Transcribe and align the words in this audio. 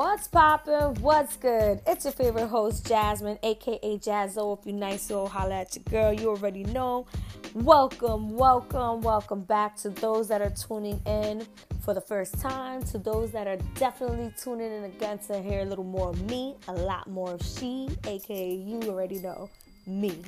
What's 0.00 0.28
poppin'? 0.28 0.94
What's 1.02 1.36
good? 1.36 1.82
It's 1.86 2.06
your 2.06 2.14
favorite 2.14 2.46
host, 2.46 2.86
Jasmine, 2.86 3.38
aka 3.42 3.98
Jazzo. 3.98 4.58
If 4.58 4.64
you 4.64 4.72
nice, 4.72 5.02
so 5.02 5.26
holla 5.26 5.56
at 5.56 5.76
your 5.76 5.84
girl. 5.90 6.10
You 6.14 6.30
already 6.30 6.64
know. 6.64 7.04
Welcome, 7.52 8.34
welcome, 8.34 9.02
welcome 9.02 9.42
back 9.42 9.76
to 9.80 9.90
those 9.90 10.26
that 10.28 10.40
are 10.40 10.48
tuning 10.48 11.02
in 11.04 11.46
for 11.84 11.92
the 11.92 12.00
first 12.00 12.40
time, 12.40 12.82
to 12.84 12.96
those 12.96 13.30
that 13.32 13.46
are 13.46 13.58
definitely 13.74 14.32
tuning 14.42 14.72
in 14.72 14.84
again 14.84 15.18
to 15.26 15.38
hear 15.38 15.60
a 15.60 15.64
little 15.66 15.84
more 15.84 16.08
of 16.08 16.30
me, 16.30 16.56
a 16.68 16.72
lot 16.72 17.06
more 17.06 17.34
of 17.34 17.42
she, 17.42 17.90
aka 18.06 18.54
you 18.54 18.80
already 18.84 19.18
know, 19.18 19.50
me. 19.86 20.18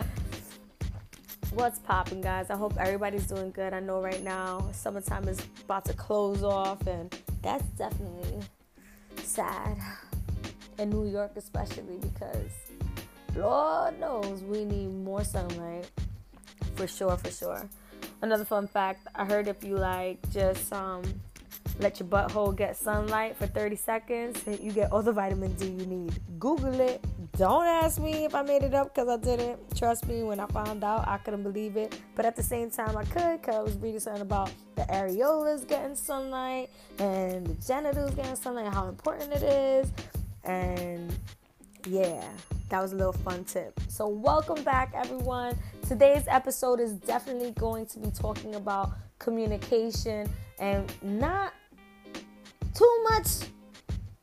What's 1.54 1.78
popping, 1.78 2.20
guys? 2.20 2.50
I 2.50 2.56
hope 2.56 2.74
everybody's 2.80 3.28
doing 3.28 3.52
good. 3.52 3.72
I 3.74 3.78
know 3.78 4.02
right 4.02 4.24
now 4.24 4.68
summertime 4.72 5.28
is 5.28 5.38
about 5.64 5.84
to 5.84 5.92
close 5.92 6.42
off, 6.42 6.84
and 6.88 7.16
that's 7.42 7.62
definitely 7.78 8.42
sad 9.28 9.76
in 10.78 10.90
New 10.90 11.06
York, 11.06 11.32
especially 11.36 11.98
because 12.00 12.52
Lord 13.36 14.00
knows 14.00 14.42
we 14.42 14.64
need 14.64 14.92
more 14.92 15.22
sunlight 15.22 15.90
for 16.74 16.86
sure, 16.86 17.16
for 17.16 17.30
sure. 17.30 17.68
Another 18.22 18.44
fun 18.44 18.66
fact 18.66 19.06
I 19.14 19.24
heard 19.24 19.48
if 19.48 19.62
you 19.62 19.76
like 19.76 20.18
just 20.30 20.72
um, 20.72 21.02
let 21.78 22.00
your 22.00 22.08
butthole 22.08 22.56
get 22.56 22.76
sunlight 22.76 23.36
for 23.36 23.46
30 23.46 23.76
seconds, 23.76 24.42
you 24.60 24.72
get 24.72 24.90
all 24.92 25.02
the 25.02 25.12
vitamin 25.12 25.52
D 25.54 25.66
you 25.66 25.86
need. 25.86 26.18
Google 26.38 26.80
it. 26.80 27.04
Don't 27.38 27.66
ask 27.66 28.00
me 28.00 28.24
if 28.24 28.34
I 28.34 28.42
made 28.42 28.64
it 28.64 28.74
up 28.74 28.92
because 28.92 29.08
I 29.08 29.16
didn't. 29.16 29.60
Trust 29.76 30.08
me, 30.08 30.24
when 30.24 30.40
I 30.40 30.46
found 30.46 30.82
out, 30.82 31.06
I 31.06 31.18
couldn't 31.18 31.44
believe 31.44 31.76
it. 31.76 31.96
But 32.16 32.26
at 32.26 32.34
the 32.34 32.42
same 32.42 32.68
time, 32.68 32.96
I 32.96 33.04
could 33.04 33.40
because 33.40 33.54
I 33.54 33.60
was 33.60 33.76
reading 33.76 34.00
something 34.00 34.22
about 34.22 34.50
the 34.74 34.82
areolas 34.82 35.64
getting 35.68 35.94
sunlight 35.94 36.68
and 36.98 37.46
the 37.46 37.54
genitals 37.64 38.12
getting 38.16 38.34
sunlight 38.34 38.74
how 38.74 38.88
important 38.88 39.32
it 39.32 39.44
is. 39.44 39.92
And 40.42 41.16
yeah, 41.86 42.24
that 42.70 42.82
was 42.82 42.92
a 42.92 42.96
little 42.96 43.12
fun 43.12 43.44
tip. 43.44 43.78
So, 43.86 44.08
welcome 44.08 44.64
back, 44.64 44.92
everyone. 44.96 45.56
Today's 45.86 46.24
episode 46.26 46.80
is 46.80 46.94
definitely 46.94 47.52
going 47.52 47.86
to 47.86 48.00
be 48.00 48.10
talking 48.10 48.56
about 48.56 48.90
communication 49.20 50.28
and 50.58 50.92
not 51.02 51.54
too 52.74 53.06
much 53.10 53.44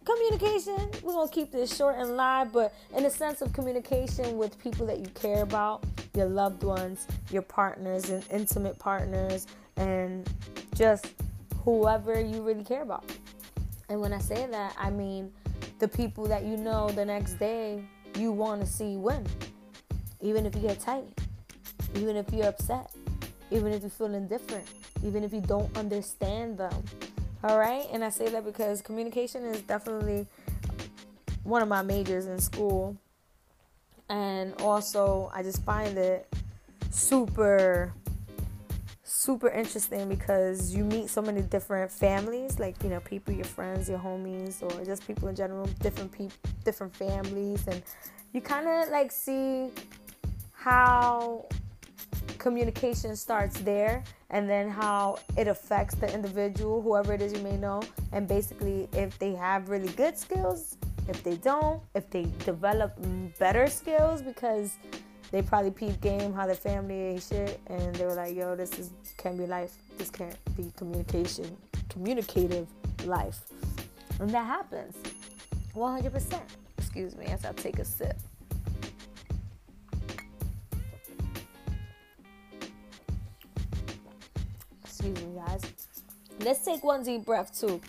communication. 0.06 0.90
We're 1.04 1.14
gonna 1.14 1.30
keep 1.30 1.52
this 1.52 1.76
short 1.76 1.96
and 1.98 2.16
live, 2.16 2.54
but 2.54 2.74
in 2.96 3.06
a 3.06 3.10
sense 3.10 3.42
of 3.42 3.52
communication 3.54 4.38
with 4.38 4.58
people 4.60 4.86
that 4.86 5.00
you 5.00 5.08
care 5.08 5.42
about, 5.42 5.84
your 6.14 6.28
loved 6.28 6.64
ones, 6.64 7.08
your 7.32 7.42
partners, 7.42 8.10
and 8.10 8.24
intimate 8.32 8.80
partners, 8.80 9.48
and 9.78 10.30
just 10.76 11.08
whoever 11.64 12.20
you 12.20 12.42
really 12.42 12.64
care 12.64 12.84
about. 12.84 13.04
And 13.90 14.00
when 14.00 14.14
I 14.14 14.20
say 14.20 14.48
that, 14.50 14.76
I 14.80 14.90
mean 14.90 15.32
the 15.80 15.88
people 15.88 16.26
that 16.28 16.44
you 16.44 16.58
know 16.58 16.90
the 16.90 17.06
next 17.06 17.34
day 17.34 17.84
you 18.18 18.32
want 18.32 18.62
to 18.62 18.68
see 18.68 18.96
win, 18.96 19.26
even 20.22 20.46
if 20.46 20.56
you 20.56 20.62
get 20.62 20.80
tight, 20.80 21.08
even 21.96 22.16
if 22.16 22.32
you're 22.32 22.48
upset, 22.48 22.92
even 23.52 23.74
if 23.74 23.84
you 23.84 23.90
feel 23.90 24.14
indifferent, 24.14 24.66
even 25.04 25.24
if 25.24 25.34
you 25.34 25.42
don't 25.42 25.76
understand 25.78 26.58
them 26.58 26.84
all 27.46 27.60
right. 27.60 27.86
And 27.92 28.04
I 28.04 28.10
say 28.10 28.28
that 28.30 28.44
because 28.44 28.82
communication 28.82 29.46
is 29.46 29.62
definitely 29.62 30.26
one 31.44 31.62
of 31.62 31.68
my 31.68 31.84
majors 31.84 32.26
in 32.26 32.40
school. 32.40 32.98
And 34.10 34.60
also, 34.62 35.30
I 35.32 35.44
just 35.44 35.64
find 35.64 35.96
it 35.96 36.28
super, 36.90 37.94
super 39.04 39.50
interesting 39.50 40.10
because 40.10 40.74
you 40.74 40.84
meet 40.86 41.08
so 41.08 41.22
many 41.22 41.44
different 41.44 41.92
families, 41.92 42.58
like, 42.58 42.82
you 42.84 42.90
know, 42.90 43.00
people, 43.00 43.32
your 43.32 43.46
friends, 43.46 43.88
your 43.90 44.00
homies, 44.00 44.64
or 44.64 44.84
just 44.84 45.06
people 45.06 45.28
in 45.28 45.36
general, 45.36 45.68
different 45.82 46.12
people, 46.12 46.36
different 46.64 46.96
families. 46.96 47.68
And 47.68 47.84
you 48.34 48.42
kind 48.42 48.68
of 48.68 48.90
like 48.90 49.12
see 49.12 49.70
how 50.52 51.46
communication 52.46 53.16
starts 53.16 53.60
there 53.62 54.04
and 54.30 54.48
then 54.48 54.70
how 54.70 55.18
it 55.36 55.48
affects 55.48 55.96
the 55.96 56.14
individual, 56.14 56.80
whoever 56.80 57.12
it 57.12 57.20
is 57.20 57.34
you 57.34 57.40
may 57.40 57.58
know, 57.58 57.82
and 58.12 58.28
basically 58.28 58.88
if 58.94 59.18
they 59.18 59.34
have 59.34 59.68
really 59.68 59.92
good 59.94 60.16
skills, 60.16 60.78
if 61.10 61.24
they 61.24 61.38
don't, 61.38 61.82
if 61.96 62.08
they 62.12 62.28
develop 62.46 63.00
better 63.40 63.66
skills 63.66 64.22
because 64.22 64.78
they 65.32 65.42
probably 65.42 65.72
peep 65.72 66.00
game 66.02 66.34
how 66.34 66.46
their 66.46 66.54
family 66.54 66.94
ain't 66.94 67.24
shit 67.24 67.60
and 67.66 67.96
they 67.96 68.06
were 68.06 68.14
like, 68.14 68.36
yo, 68.36 68.56
this 68.56 68.78
is 68.78 68.92
can't 69.18 69.40
be 69.40 69.48
life. 69.48 69.74
This 69.98 70.12
can't 70.12 70.38
be 70.56 70.72
communication, 70.78 71.58
communicative 71.90 72.68
life. 73.06 73.40
And 74.20 74.30
that 74.30 74.46
happens. 74.46 74.96
100%. 75.74 76.40
Excuse 76.78 77.16
me 77.18 77.26
as 77.26 77.44
I 77.44 77.54
take 77.54 77.80
a 77.80 77.86
sip. 77.86 78.20
Guys. 85.56 85.72
Let's 86.40 86.64
take 86.64 86.84
one 86.84 87.04
deep 87.04 87.26
breath, 87.26 87.58
too. 87.60 87.82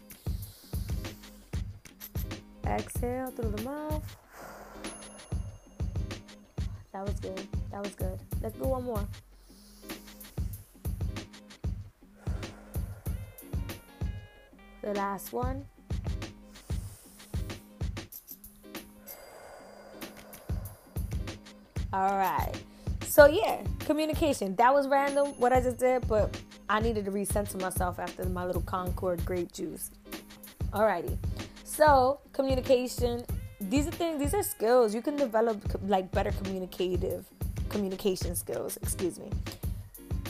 Exhale 2.67 3.31
through 3.31 3.51
the 3.51 3.63
mouth. 3.63 4.17
That 6.93 7.05
was 7.05 7.15
good. 7.21 7.47
That 7.71 7.83
was 7.83 7.95
good. 7.95 8.19
Let's 8.43 8.57
do 8.57 8.65
one 8.65 8.85
more. 8.85 9.07
The 14.83 14.95
last 14.95 15.33
one. 15.33 15.65
All 21.93 22.17
right. 22.17 22.53
So 23.03 23.27
yeah, 23.27 23.63
communication. 23.81 24.55
That 24.57 24.73
was 24.73 24.87
random 24.89 25.29
what 25.39 25.53
I 25.53 25.61
just 25.61 25.79
did, 25.79 26.07
but 26.07 26.39
I 26.69 26.81
needed 26.81 27.05
to 27.05 27.11
recenter 27.11 27.61
myself 27.61 27.99
after 27.99 28.25
my 28.25 28.45
little 28.45 28.63
Concord 28.63 29.25
grape 29.25 29.53
juice. 29.53 29.91
Alrighty. 30.73 31.17
So, 31.65 32.21
communication. 32.33 33.25
These 33.61 33.87
are 33.87 33.93
things, 33.93 34.21
these 34.21 34.35
are 34.35 34.43
skills. 34.43 34.95
You 34.95 35.01
can 35.01 35.17
develop 35.17 35.61
like 35.87 36.11
better 36.11 36.33
communicative 36.33 37.25
communication 37.69 38.35
skills, 38.35 38.79
excuse 38.83 39.19
me. 39.19 39.31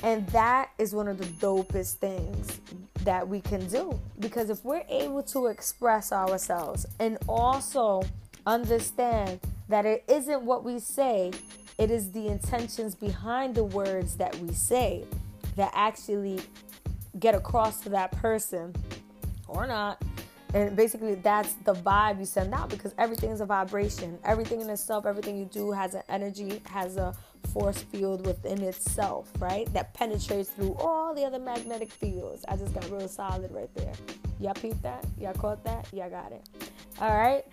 And 0.03 0.27
that 0.29 0.71
is 0.79 0.95
one 0.95 1.09
of 1.09 1.19
the 1.19 1.25
dopest 1.25 1.95
things 1.95 2.61
that 3.05 3.27
we 3.27 3.41
can 3.41 3.67
do 3.69 3.99
because 4.19 4.51
if 4.51 4.65
we're 4.65 4.85
able 4.89 5.23
to 5.23 5.47
express 5.47 6.13
ourselves 6.13 6.87
and 6.99 7.19
also 7.29 8.03
understand 8.47 9.41
that 9.69 9.87
it 9.87 10.05
isn't 10.09 10.43
what 10.43 10.65
we 10.65 10.79
say, 10.79 11.33
it 11.79 11.91
is 11.91 12.13
the 12.13 12.27
intentions 12.29 12.95
behind 12.95 13.55
the 13.55 13.65
words 13.65 14.17
that 14.17 14.37
we 14.39 14.53
say 14.53 15.05
that 15.57 15.71
actually 15.75 16.41
get 17.19 17.35
across 17.35 17.81
to 17.83 17.89
that 17.91 18.13
person 18.13 18.75
or 19.49 19.67
not. 19.67 20.03
And 20.55 20.77
basically, 20.77 21.17
that's 21.17 21.55
the 21.65 21.75
vibe 21.75 22.19
you 22.19 22.25
send 22.25 22.55
out 22.55 22.71
because 22.71 22.95
everything 22.99 23.31
is 23.31 23.41
a 23.41 23.47
vibration. 23.47 24.19
Everything 24.25 24.61
in 24.61 24.71
itself, 24.71 25.05
everything 25.05 25.37
you 25.37 25.45
do 25.47 25.73
has 25.73 25.95
an 25.95 26.03
energy, 26.09 26.63
has 26.71 26.97
a 26.97 27.15
force 27.53 27.83
field 27.83 28.27
within 28.27 28.63
itself, 28.63 29.31
right? 29.39 29.71
That 29.73 29.93
penetrates 29.95 30.51
through 30.51 30.75
all 30.75 31.15
the 31.15 31.25
other 31.25 31.39
magnetic 31.39 31.91
fields. 31.91 32.45
I 32.49 32.57
just 32.57 32.75
got 32.75 32.89
real 32.91 33.09
solid 33.09 33.51
right 33.53 33.73
there. 33.75 33.93
Y'all 34.41 34.55
peeped 34.55 34.83
that? 34.83 35.05
Y'all 35.19 35.33
caught 35.35 35.65
that? 35.65 35.89
Y'all 35.93 36.11
got 36.11 36.33
it. 36.33 36.49
All 37.01 37.17
right. 37.17 37.45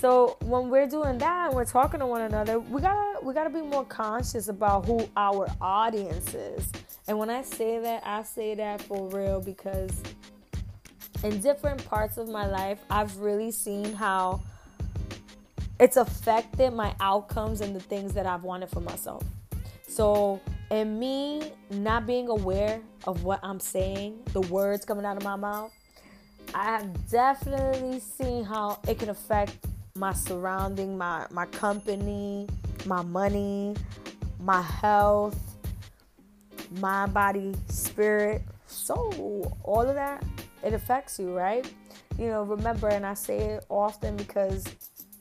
So 0.00 0.36
when 0.40 0.68
we're 0.68 0.88
doing 0.88 1.18
that 1.18 1.46
and 1.46 1.54
we're 1.54 1.64
talking 1.64 2.00
to 2.00 2.06
one 2.06 2.22
another, 2.22 2.58
we 2.58 2.80
gotta 2.80 3.24
we 3.24 3.32
gotta 3.32 3.50
be 3.50 3.62
more 3.62 3.84
conscious 3.84 4.48
about 4.48 4.84
who 4.84 5.08
our 5.16 5.48
audience 5.60 6.34
is. 6.34 6.70
And 7.08 7.18
when 7.18 7.30
I 7.30 7.42
say 7.42 7.78
that, 7.80 8.02
I 8.06 8.22
say 8.22 8.54
that 8.54 8.82
for 8.82 9.08
real 9.08 9.40
because 9.40 9.90
in 11.24 11.40
different 11.40 11.84
parts 11.84 12.16
of 12.16 12.28
my 12.28 12.46
life, 12.46 12.78
I've 12.90 13.16
really 13.18 13.50
seen 13.50 13.92
how 13.92 14.40
it's 15.80 15.96
affected 15.96 16.72
my 16.72 16.94
outcomes 17.00 17.60
and 17.60 17.74
the 17.74 17.80
things 17.80 18.14
that 18.14 18.26
I've 18.26 18.44
wanted 18.44 18.70
for 18.70 18.80
myself. 18.80 19.24
So, 19.88 20.40
in 20.70 20.98
me 20.98 21.52
not 21.70 22.06
being 22.06 22.28
aware 22.28 22.80
of 23.04 23.24
what 23.24 23.40
I'm 23.42 23.60
saying, 23.60 24.20
the 24.32 24.40
words 24.42 24.84
coming 24.84 25.04
out 25.04 25.16
of 25.16 25.22
my 25.22 25.36
mouth, 25.36 25.72
I 26.54 26.64
have 26.64 27.10
definitely 27.10 28.00
seen 28.00 28.44
how 28.44 28.78
it 28.88 28.98
can 28.98 29.10
affect 29.10 29.56
my 29.94 30.12
surrounding, 30.12 30.96
my 30.96 31.26
my 31.30 31.46
company, 31.46 32.48
my 32.86 33.02
money, 33.02 33.76
my 34.40 34.62
health, 34.62 35.51
mind, 36.78 37.14
body, 37.14 37.54
spirit, 37.68 38.42
soul, 38.66 39.56
all 39.64 39.82
of 39.82 39.94
that, 39.94 40.24
it 40.62 40.72
affects 40.72 41.18
you, 41.18 41.36
right? 41.36 41.70
You 42.18 42.28
know, 42.28 42.42
remember, 42.42 42.88
and 42.88 43.06
I 43.06 43.14
say 43.14 43.38
it 43.38 43.66
often 43.68 44.16
because 44.16 44.64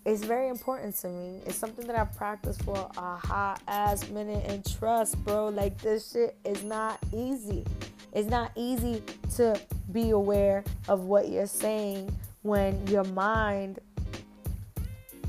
it's 0.06 0.24
very 0.24 0.50
important 0.50 0.95
to 0.98 1.07
me. 1.07 1.42
It's 1.45 1.57
something 1.57 1.86
that 1.88 1.95
I've 1.95 2.15
practiced 2.15 2.63
for 2.63 2.89
a 2.98 3.15
hot 3.18 3.62
ass 3.68 4.09
minute 4.09 4.44
and 4.48 4.65
trust, 4.77 5.24
bro. 5.24 5.50
Like, 5.50 5.80
this 5.80 6.12
shit 6.12 6.38
is 6.44 6.63
not 6.63 7.00
easy. 7.13 7.65
It's 8.13 8.30
not 8.30 8.51
easy 8.56 9.03
to 9.36 9.59
be 9.92 10.09
aware 10.09 10.63
of 10.89 11.06
what 11.06 11.30
you're 11.30 11.48
saying 11.48 12.15
when 12.42 12.86
your 12.88 13.03
mind 13.06 13.80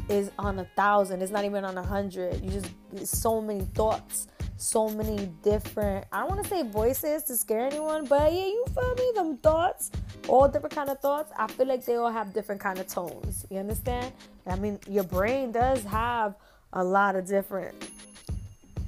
is 0.08 0.30
on 0.38 0.58
a 0.58 0.64
thousand. 0.76 1.22
It's 1.22 1.32
not 1.32 1.44
even 1.44 1.64
on 1.64 1.78
a 1.78 1.82
hundred. 1.82 2.42
You 2.42 2.50
just 2.50 2.69
so 3.06 3.40
many 3.40 3.64
thoughts, 3.74 4.26
so 4.62 4.88
many 4.88 5.26
different. 5.43 6.06
I 6.12 6.20
don't 6.20 6.31
want 6.31 6.43
to 6.44 6.49
say 6.49 6.62
voices 6.62 7.25
to 7.25 7.37
scare 7.37 7.67
anyone, 7.67 8.06
but 8.06 8.32
yeah, 8.32 8.47
you 8.47 8.64
feel 8.73 8.94
me? 8.94 9.12
Them 9.14 9.37
thoughts, 9.38 9.91
all 10.29 10.49
different 10.49 10.75
kind 10.75 10.88
of 10.88 11.00
thoughts. 11.00 11.32
I 11.37 11.49
feel 11.49 11.67
like 11.67 11.85
they 11.85 11.97
all 11.97 12.12
have 12.12 12.32
different 12.32 12.61
kind 12.61 12.79
of 12.79 12.87
tones. 12.87 13.44
You 13.50 13.59
understand? 13.59 14.12
I 14.47 14.55
mean, 14.56 14.79
your 14.88 15.03
brain 15.03 15.50
does 15.50 15.82
have 15.85 16.37
a 16.73 16.85
lot 16.85 17.17
of 17.17 17.26
different 17.26 17.75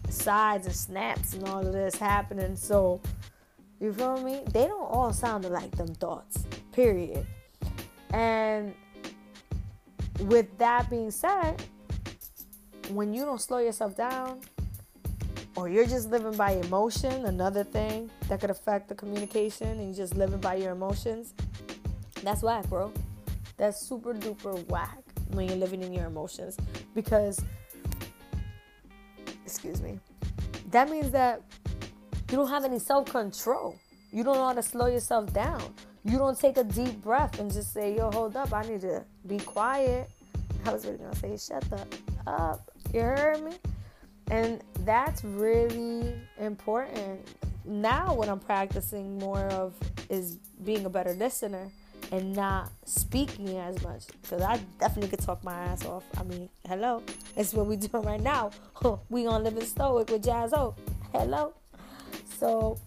sides 0.09 0.67
and 0.67 0.75
snaps 0.75 1.35
and 1.35 1.49
all 1.49 1.67
of 1.67 1.73
this 1.73 1.97
happening. 1.97 2.55
So, 2.55 3.01
you 3.81 3.93
feel 3.93 4.23
me? 4.23 4.43
They 4.53 4.67
don't 4.67 4.89
all 4.89 5.13
sound 5.13 5.45
like 5.51 5.73
them 5.73 5.93
thoughts. 5.95 6.45
Period. 6.73 7.27
And 8.13 8.75
with 10.21 10.57
that 10.59 10.89
being 10.89 11.11
said, 11.11 11.61
when 12.91 13.13
you 13.13 13.25
don't 13.25 13.41
slow 13.41 13.59
yourself 13.59 13.97
down, 13.97 14.41
or 15.57 15.69
you're 15.69 15.87
just 15.87 16.11
living 16.11 16.37
by 16.37 16.53
emotion, 16.53 17.27
another 17.27 17.65
thing 17.65 18.11
that 18.29 18.41
could 18.41 18.51
affect 18.51 18.89
the 18.89 18.95
communication, 18.95 19.69
and 19.69 19.95
you're 19.95 20.07
just 20.07 20.17
living 20.17 20.41
by 20.41 20.57
your 20.57 20.73
emotions, 20.73 21.35
that's 22.23 22.43
whack, 22.43 22.69
bro. 22.69 22.93
That's 23.57 23.81
super 23.81 24.15
duper 24.15 24.67
whack 24.69 24.99
when 25.31 25.47
you're 25.49 25.57
living 25.57 25.83
in 25.83 25.93
your 25.93 26.07
emotions 26.07 26.57
because, 26.95 27.41
excuse 29.45 29.81
me, 29.81 30.01
that 30.71 30.91
means 30.91 31.11
that 31.11 31.43
you 32.31 32.37
don't 32.37 32.49
have 32.49 32.65
any 32.65 32.79
self 32.79 33.07
control. 33.07 33.77
You 34.11 34.25
don't 34.25 34.37
know 34.37 34.47
how 34.47 34.55
to 34.55 34.63
slow 34.63 34.87
yourself 34.87 35.33
down. 35.33 35.63
You 36.05 36.19
don't 36.19 36.39
take 36.39 36.57
a 36.57 36.65
deep 36.65 37.03
breath 37.03 37.39
and 37.39 37.53
just 37.53 37.73
say, 37.73 37.97
yo, 37.97 38.11
hold 38.11 38.37
up, 38.37 38.53
I 38.53 38.63
need 38.63 38.81
to 38.83 39.05
be 39.27 39.39
quiet. 39.39 40.11
I 40.67 40.73
was 40.73 40.85
really 40.85 40.99
gonna 40.99 41.15
say, 41.17 41.37
shut 41.37 41.63
the 41.71 41.87
up. 42.27 42.71
You 42.93 43.01
heard 43.01 43.45
me? 43.45 43.53
And 44.31 44.63
that's 44.81 45.25
really 45.25 46.15
important. 46.39 47.27
Now, 47.65 48.15
what 48.15 48.29
I'm 48.29 48.41
practicing 48.41 49.19
more 49.19 49.47
of 49.47 49.75
is 50.09 50.37
being 50.65 50.85
a 50.85 50.91
better 50.91 51.13
listener 51.15 51.71
and 52.13 52.35
not 52.35 52.71
speaking 52.85 53.57
as 53.59 53.83
much 53.83 54.07
because 54.23 54.43
I 54.43 54.61
definitely 54.79 55.09
could 55.09 55.25
talk 55.25 55.43
my 55.43 55.55
ass 55.55 55.85
off. 55.87 56.05
I 56.19 56.23
mean, 56.25 56.49
hello, 56.67 57.03
it's 57.37 57.55
what 57.55 57.67
we're 57.67 57.77
doing 57.89 58.05
right 58.05 58.21
now. 58.21 58.51
we 59.09 59.27
on 59.27 59.45
living 59.45 59.65
stoic 59.65 60.11
with 60.11 60.25
Jazz 60.25 60.53
O. 60.53 60.75
Hello. 61.13 61.55
So, 62.39 62.79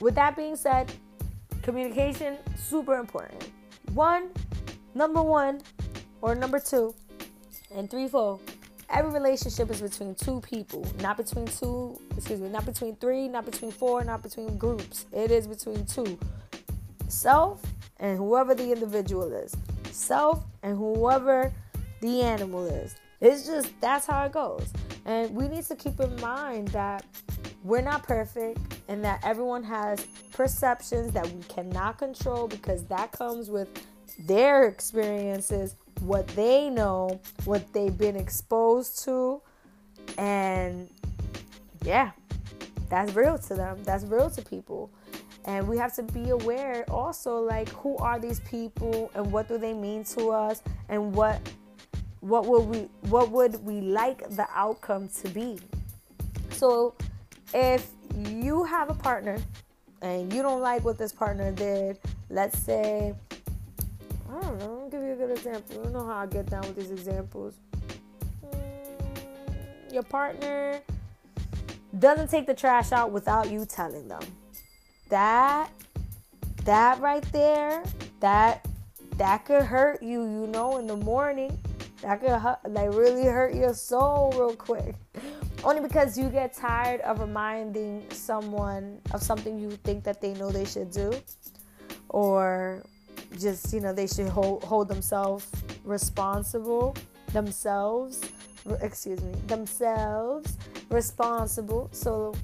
with 0.00 0.14
that 0.16 0.36
being 0.36 0.56
said, 0.56 0.92
communication 1.62 2.36
super 2.56 2.96
important. 2.96 3.50
One, 3.92 4.30
number 4.94 5.22
one, 5.22 5.62
or 6.20 6.34
number 6.34 6.58
two, 6.58 6.94
and 7.74 7.90
three, 7.90 8.08
four. 8.08 8.40
Every 8.88 9.10
relationship 9.10 9.70
is 9.70 9.82
between 9.82 10.14
two 10.14 10.40
people, 10.40 10.86
not 11.00 11.16
between 11.16 11.46
two, 11.46 12.00
excuse 12.16 12.40
me, 12.40 12.48
not 12.48 12.64
between 12.64 12.96
three, 12.96 13.28
not 13.28 13.44
between 13.44 13.72
four, 13.72 14.04
not 14.04 14.22
between 14.22 14.56
groups. 14.56 15.06
It 15.12 15.30
is 15.30 15.46
between 15.46 15.84
two. 15.86 16.18
Self 17.08 17.62
and 17.98 18.16
whoever 18.16 18.54
the 18.54 18.70
individual 18.70 19.32
is. 19.32 19.56
Self 19.90 20.44
and 20.62 20.76
whoever 20.76 21.52
the 22.00 22.22
animal 22.22 22.66
is. 22.66 22.94
It's 23.20 23.46
just 23.46 23.72
that's 23.80 24.06
how 24.06 24.24
it 24.24 24.32
goes. 24.32 24.72
And 25.04 25.34
we 25.34 25.48
need 25.48 25.64
to 25.64 25.76
keep 25.76 25.98
in 26.00 26.20
mind 26.20 26.68
that 26.68 27.04
we're 27.64 27.80
not 27.80 28.04
perfect 28.04 28.58
and 28.88 29.02
that 29.04 29.20
everyone 29.24 29.64
has 29.64 30.06
perceptions 30.32 31.12
that 31.12 31.26
we 31.28 31.42
cannot 31.44 31.98
control 31.98 32.46
because 32.46 32.84
that 32.84 33.10
comes 33.12 33.50
with 33.50 33.68
their 34.20 34.68
experiences, 34.68 35.74
what 36.00 36.26
they 36.28 36.70
know, 36.70 37.20
what 37.44 37.72
they've 37.72 37.96
been 37.96 38.16
exposed 38.16 39.04
to, 39.04 39.40
and 40.18 40.88
yeah, 41.84 42.12
that's 42.88 43.14
real 43.14 43.38
to 43.38 43.54
them. 43.54 43.82
That's 43.84 44.04
real 44.04 44.30
to 44.30 44.42
people 44.42 44.90
and 45.46 45.66
we 45.66 45.78
have 45.78 45.94
to 45.94 46.02
be 46.02 46.30
aware 46.30 46.84
also 46.90 47.38
like 47.38 47.68
who 47.70 47.96
are 47.98 48.18
these 48.18 48.40
people 48.40 49.10
and 49.14 49.30
what 49.32 49.48
do 49.48 49.56
they 49.56 49.72
mean 49.72 50.04
to 50.04 50.30
us 50.30 50.62
and 50.88 51.14
what 51.14 51.40
what 52.20 52.46
would 52.46 52.66
we 52.66 52.78
what 53.08 53.30
would 53.30 53.64
we 53.64 53.80
like 53.80 54.28
the 54.30 54.46
outcome 54.52 55.08
to 55.08 55.28
be 55.28 55.58
so 56.50 56.94
if 57.54 57.90
you 58.16 58.64
have 58.64 58.90
a 58.90 58.94
partner 58.94 59.38
and 60.02 60.32
you 60.32 60.42
don't 60.42 60.60
like 60.60 60.84
what 60.84 60.98
this 60.98 61.12
partner 61.12 61.52
did 61.52 61.98
let's 62.28 62.58
say 62.58 63.14
i 64.28 64.40
don't 64.40 64.58
know 64.58 64.75
example 65.36 65.84
you 65.84 65.90
know 65.90 66.04
how 66.04 66.16
i 66.16 66.26
get 66.26 66.46
down 66.46 66.62
with 66.62 66.76
these 66.76 66.90
examples. 66.90 67.54
Mm, 68.44 69.92
your 69.92 70.02
partner 70.02 70.80
doesn't 71.98 72.28
take 72.30 72.46
the 72.46 72.54
trash 72.54 72.92
out 72.92 73.10
without 73.10 73.50
you 73.50 73.64
telling 73.64 74.08
them. 74.08 74.22
That 75.08 75.70
that 76.64 77.00
right 77.00 77.24
there 77.32 77.84
that 78.20 78.66
that 79.16 79.44
could 79.44 79.62
hurt 79.62 80.02
you 80.02 80.22
you 80.24 80.46
know 80.48 80.78
in 80.78 80.86
the 80.86 80.96
morning. 80.96 81.58
That 82.02 82.20
could 82.20 82.72
like 82.72 82.94
really 82.94 83.24
hurt 83.24 83.54
your 83.54 83.74
soul 83.74 84.32
real 84.36 84.54
quick. 84.56 84.94
Only 85.64 85.80
because 85.80 86.18
you 86.18 86.28
get 86.28 86.52
tired 86.52 87.00
of 87.00 87.20
reminding 87.20 88.04
someone 88.10 89.00
of 89.12 89.22
something 89.22 89.58
you 89.58 89.70
think 89.84 90.04
that 90.04 90.20
they 90.20 90.34
know 90.34 90.50
they 90.50 90.64
should 90.64 90.90
do 90.90 91.12
or 92.08 92.84
just 93.38 93.72
you 93.72 93.80
know 93.80 93.92
they 93.92 94.06
should 94.06 94.28
hold, 94.28 94.62
hold 94.64 94.88
themselves 94.88 95.50
responsible 95.84 96.96
themselves 97.32 98.20
excuse 98.80 99.20
me 99.20 99.32
themselves 99.46 100.56
responsible 100.90 101.88
so 101.92 102.34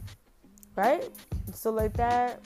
right 0.76 1.10
so 1.54 1.70
like 1.70 1.92
that, 1.94 2.40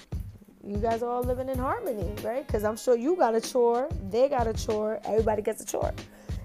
you 0.64 0.78
guys 0.78 1.02
are 1.02 1.10
all 1.10 1.22
living 1.22 1.48
in 1.48 1.58
harmony, 1.58 2.12
right? 2.22 2.46
Because 2.46 2.64
I'm 2.64 2.76
sure 2.76 2.96
you 2.96 3.16
got 3.16 3.34
a 3.34 3.40
chore, 3.40 3.88
they 4.10 4.28
got 4.28 4.46
a 4.46 4.52
chore, 4.52 5.00
everybody 5.04 5.42
gets 5.42 5.62
a 5.62 5.66
chore. 5.66 5.92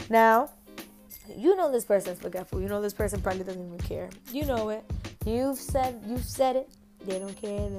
Now, 0.10 0.50
you 1.36 1.56
know 1.56 1.72
this 1.72 1.86
person's 1.86 2.20
forgetful. 2.20 2.62
You 2.62 2.68
know 2.68 2.82
this 2.82 2.94
person 2.94 3.22
probably 3.22 3.44
doesn't 3.44 3.66
even 3.66 3.80
care. 3.80 4.10
You 4.32 4.46
know 4.46 4.70
it. 4.70 4.84
You've 5.26 5.58
said 5.58 6.02
you've 6.06 6.26
said 6.26 6.56
it. 6.56 6.69
They 7.06 7.19
don't 7.19 7.36
care. 7.36 7.69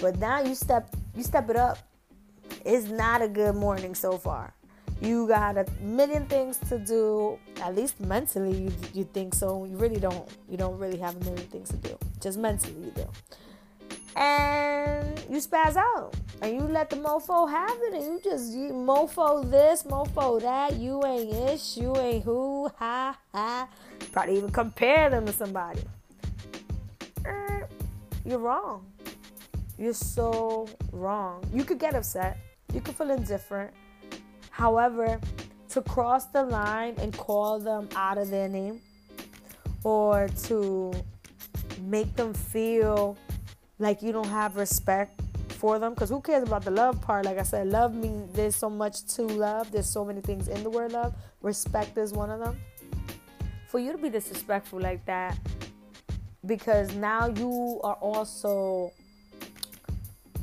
But 0.00 0.18
now 0.18 0.40
you 0.40 0.54
step 0.54 0.94
you 1.16 1.22
step 1.22 1.50
it 1.50 1.56
up. 1.56 1.78
It's 2.66 2.88
not 2.88 3.22
a 3.22 3.28
good 3.28 3.54
morning 3.54 3.94
so 3.94 4.18
far. 4.18 4.52
You 5.00 5.28
got 5.28 5.56
a 5.56 5.64
million 5.80 6.26
things 6.26 6.56
to 6.68 6.80
do. 6.80 7.38
At 7.62 7.76
least 7.76 8.00
mentally, 8.00 8.56
you 8.58 8.72
you 8.92 9.04
think 9.04 9.36
so. 9.36 9.64
You 9.66 9.76
really 9.76 10.00
don't. 10.00 10.28
You 10.50 10.56
don't 10.56 10.76
really 10.76 10.98
have 10.98 11.14
a 11.14 11.20
million 11.20 11.46
things 11.46 11.68
to 11.68 11.76
do. 11.76 11.96
Just 12.20 12.38
mentally, 12.38 12.74
you 12.86 12.90
do. 12.90 13.06
And 14.16 15.16
you 15.30 15.36
spaz 15.36 15.76
out, 15.76 16.16
and 16.42 16.54
you 16.54 16.62
let 16.62 16.90
the 16.90 16.96
mofo 16.96 17.48
have 17.48 17.78
it, 17.82 17.94
and 17.94 18.02
you 18.02 18.20
just 18.24 18.52
you 18.52 18.70
mofo 18.72 19.48
this, 19.48 19.84
mofo 19.84 20.40
that. 20.40 20.74
You 20.74 21.04
ain't 21.06 21.32
ish. 21.50 21.76
You 21.76 21.96
ain't 21.96 22.24
who. 22.24 22.68
Ha 22.80 23.16
ha. 23.32 23.68
Probably 24.10 24.38
even 24.38 24.50
compare 24.50 25.08
them 25.08 25.24
to 25.26 25.32
somebody. 25.32 25.82
Er, 27.24 27.68
you're 28.24 28.40
wrong. 28.40 28.84
You're 29.78 29.94
so 29.94 30.66
wrong. 30.90 31.44
You 31.54 31.62
could 31.62 31.78
get 31.78 31.94
upset. 31.94 32.38
You 32.72 32.80
could 32.80 32.94
feel 32.94 33.10
indifferent 33.10 33.72
However, 34.56 35.20
to 35.68 35.82
cross 35.82 36.24
the 36.26 36.42
line 36.42 36.94
and 36.96 37.14
call 37.14 37.58
them 37.58 37.90
out 37.94 38.16
of 38.16 38.30
their 38.30 38.48
name 38.48 38.80
or 39.84 40.30
to 40.44 40.94
make 41.82 42.16
them 42.16 42.32
feel 42.32 43.18
like 43.78 44.00
you 44.00 44.12
don't 44.12 44.28
have 44.28 44.56
respect 44.56 45.20
for 45.50 45.78
them 45.78 45.92
because 45.92 46.08
who 46.08 46.22
cares 46.22 46.42
about 46.42 46.64
the 46.64 46.70
love 46.70 47.02
part? 47.02 47.26
Like 47.26 47.38
i 47.38 47.42
said 47.42 47.66
love 47.66 47.94
means 47.94 48.32
there's 48.32 48.56
so 48.56 48.70
much 48.70 49.04
to 49.16 49.24
love. 49.24 49.70
There's 49.70 49.90
so 49.90 50.06
many 50.06 50.22
things 50.22 50.48
in 50.48 50.62
the 50.62 50.70
word 50.70 50.92
love. 50.92 51.14
Respect 51.42 51.98
is 51.98 52.14
one 52.14 52.30
of 52.30 52.40
them. 52.40 52.58
For 53.68 53.78
you 53.78 53.92
to 53.92 53.98
be 53.98 54.08
disrespectful 54.08 54.80
like 54.80 55.04
that 55.04 55.36
because 56.46 56.94
now 56.94 57.26
you 57.26 57.78
are 57.84 57.96
also 57.96 58.90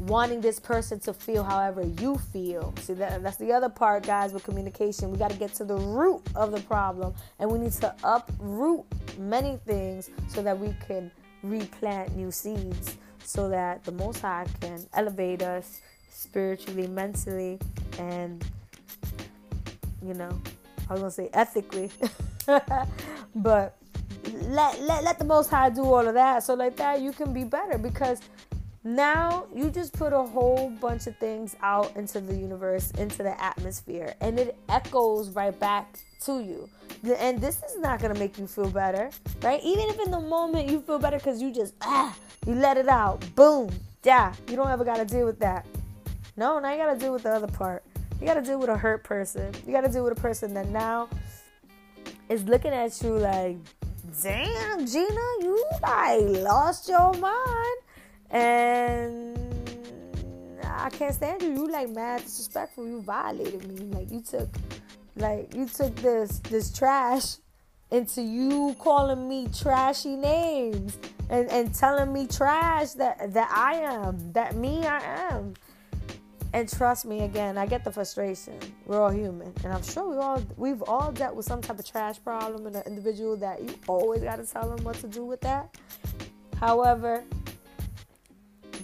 wanting 0.07 0.41
this 0.41 0.60
person 0.60 1.00
to 1.00 1.13
feel 1.13 1.43
however 1.43 1.83
you 2.00 2.17
feel. 2.17 2.74
See 2.79 2.93
that 2.95 3.24
that's 3.24 3.38
the 3.38 3.51
other 3.51 3.69
part, 3.69 4.05
guys, 4.05 4.33
with 4.33 4.43
communication. 4.43 5.12
We 5.12 5.17
got 5.17 5.31
to 5.31 5.38
get 5.38 5.53
to 5.55 5.65
the 5.65 5.75
root 5.75 6.22
of 6.36 6.51
the 6.51 6.60
problem, 6.62 7.13
and 7.39 7.50
we 7.50 7.60
need 7.60 7.72
to 7.74 7.95
uproot 8.03 8.86
many 9.17 9.60
things 9.65 10.10
so 10.27 10.41
that 10.43 10.57
we 10.57 10.75
can 10.88 11.12
replant 11.41 12.15
new 12.15 12.31
seeds, 12.31 12.98
so 13.24 13.50
that 13.50 13.83
the 13.83 13.91
Most 13.91 14.22
High 14.22 14.45
can 14.60 14.86
elevate 14.93 15.41
us 15.41 15.81
spiritually, 16.10 16.88
mentally, 16.88 17.60
and 17.98 18.45
you 20.05 20.13
know, 20.13 20.41
I 20.89 20.93
was 20.93 21.01
gonna 21.01 21.12
say 21.12 21.29
ethically, 21.33 21.91
but 23.36 23.77
let, 24.33 24.81
let 24.81 25.03
let 25.03 25.19
the 25.19 25.25
Most 25.25 25.50
High 25.50 25.69
do 25.69 25.83
all 25.83 26.05
of 26.05 26.13
that, 26.13 26.43
so 26.43 26.55
like 26.55 26.75
that 26.77 27.01
you 27.01 27.13
can 27.13 27.33
be 27.33 27.43
better 27.43 27.77
because 27.77 28.19
now 28.84 29.46
you 29.56 29.70
just 29.70 29.94
put 29.94 30.12
a 30.12 30.22
whole 30.22 30.70
bunch 30.82 31.08
of 31.08 31.16
things 31.18 31.56
out 31.62 31.96
into 31.96 32.20
the 32.20 32.36
universe, 32.36 32.92
into 32.92 33.24
the 33.24 33.42
atmosphere, 33.42 34.13
and 34.20 34.38
it 34.38 34.58
echoes 34.68 35.30
right 35.30 35.58
back 35.58 36.00
to 36.25 36.42
you. 36.42 36.70
And 37.18 37.40
this 37.40 37.62
is 37.63 37.80
not 37.80 38.02
gonna 38.02 38.20
make 38.20 38.38
you 38.38 38.46
feel 38.46 38.70
better, 38.70 39.10
right? 39.42 39.62
Even 39.63 39.86
if 39.90 40.00
in 40.06 40.12
the 40.12 40.20
moment 40.20 40.70
you 40.70 40.82
feel 40.82 41.00
better 41.00 41.18
because 41.18 41.42
you 41.42 41.54
just 41.54 41.74
ah, 41.82 42.16
you 42.46 42.56
let 42.56 42.78
it 42.78 42.90
out, 42.90 43.24
boom, 43.36 43.70
yeah, 44.04 44.34
you 44.50 44.58
don't 44.58 44.70
ever 44.70 44.84
gotta 44.84 45.06
deal 45.06 45.25
with 45.25 45.40
that. 45.40 45.66
No, 46.36 46.60
now 46.60 46.72
you 46.72 46.78
gotta 46.78 47.00
deal 47.00 47.13
with 47.13 47.24
the 47.24 47.32
other 47.32 47.48
part. 47.48 47.84
You 48.20 48.28
gotta 48.28 48.42
deal 48.42 48.60
with 48.60 48.70
a 48.70 48.78
hurt 48.78 49.04
person. 49.04 49.54
You 49.66 49.72
gotta 49.72 49.90
deal 49.90 50.04
with 50.04 50.18
a 50.18 50.22
person 50.22 50.54
that 50.56 50.68
now 50.70 51.08
is 52.28 52.44
looking 52.44 52.74
at 52.74 53.02
you 53.02 53.12
like, 53.18 53.58
damn, 54.22 54.86
Gina, 54.86 55.28
you 55.42 55.63
like 55.82 56.22
lost 56.44 56.90
your 56.90 57.13
mind 57.13 57.83
and 58.34 59.38
I 60.63 60.90
can't 60.90 61.13
stand 61.13 61.42
you. 61.42 61.54
You 61.54 61.72
like 61.72 61.90
mad 61.90 62.24
disrespectful. 62.24 62.88
You 62.88 63.02
violated 63.02 63.66
me. 63.68 63.86
Like 63.86 64.12
you 64.12 64.22
took, 64.22 64.50
like 65.16 65.54
you 65.56 65.68
took 65.68 65.96
this 65.98 66.40
this 66.40 66.72
trash 66.72 67.36
into 67.92 68.22
you 68.22 68.75
calling 68.80 69.30
me 69.30 69.48
trashy 69.56 70.16
names 70.16 70.98
and, 71.30 71.50
and 71.52 71.74
telling 71.74 72.12
me 72.12 72.25
trash 72.28 72.94
that 72.94 73.34
that 73.34 73.52
I 73.52 73.75
am, 73.75 74.34
that 74.34 74.56
me 74.56 74.86
I 74.86 75.00
am. 75.32 75.54
And 76.56 76.70
trust 76.72 77.06
me 77.06 77.22
again, 77.22 77.58
I 77.58 77.66
get 77.66 77.84
the 77.84 77.92
frustration. 77.92 78.60
We're 78.86 79.02
all 79.02 79.10
human. 79.10 79.52
And 79.63 79.74
I'm 79.74 79.82
sure 79.84 80.08
we 80.10 80.18
all 80.18 80.44
we've 80.58 80.82
all 80.84 81.12
dealt 81.12 81.36
with 81.36 81.46
some 81.46 81.62
type 81.62 81.80
of 81.80 81.86
trash 81.86 82.22
problem 82.24 82.68
in 82.68 82.75
an 82.75 82.84
individual 82.86 83.38
that 83.38 83.63
you 83.63 83.75
always 83.88 84.22
gotta 84.22 84.46
tell 84.46 84.75
them 84.75 84.84
what 84.84 84.96
to 84.98 85.08
do 85.08 85.24
with 85.24 85.42
that. 85.42 85.78
However, 86.60 87.24